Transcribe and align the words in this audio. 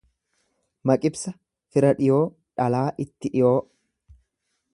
Maqibsa 0.91 1.33
fira 1.75 1.93
dhiyoo 1.99 2.23
dhalaa 2.63 2.83
itti 3.07 3.33
dhiyoo. 3.37 3.57